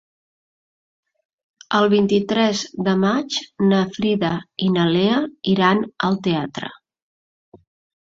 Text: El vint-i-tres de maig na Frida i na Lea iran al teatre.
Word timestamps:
El 1.79 1.85
vint-i-tres 1.91 2.65
de 2.89 2.97
maig 3.05 3.39
na 3.69 3.85
Frida 3.99 4.35
i 4.69 4.73
na 4.81 4.89
Lea 4.97 5.23
iran 5.57 5.89
al 6.11 6.23
teatre. 6.31 6.77